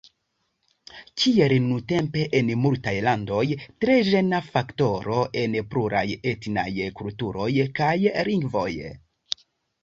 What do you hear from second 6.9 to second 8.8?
kulturoj kaj lingvoj?